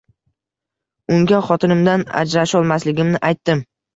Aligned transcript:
Unga 1.17 1.41
xotinimdan 1.49 2.05
ajrasholmasligimni 2.21 3.21
aytdim 3.31 3.63